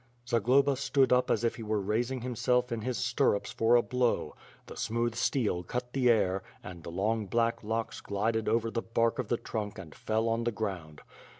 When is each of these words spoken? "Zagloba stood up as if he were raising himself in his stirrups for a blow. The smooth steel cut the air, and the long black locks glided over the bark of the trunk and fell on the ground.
"Zagloba 0.27 0.77
stood 0.77 1.13
up 1.13 1.29
as 1.29 1.43
if 1.43 1.57
he 1.57 1.61
were 1.61 1.79
raising 1.79 2.21
himself 2.21 2.71
in 2.71 2.81
his 2.81 2.97
stirrups 2.97 3.51
for 3.51 3.75
a 3.75 3.83
blow. 3.83 4.35
The 4.65 4.75
smooth 4.75 5.13
steel 5.13 5.61
cut 5.61 5.93
the 5.93 6.09
air, 6.09 6.41
and 6.63 6.81
the 6.81 6.89
long 6.89 7.27
black 7.27 7.63
locks 7.63 8.01
glided 8.01 8.49
over 8.49 8.71
the 8.71 8.81
bark 8.81 9.19
of 9.19 9.27
the 9.27 9.37
trunk 9.37 9.77
and 9.77 9.93
fell 9.93 10.27
on 10.27 10.43
the 10.43 10.51
ground. 10.51 11.01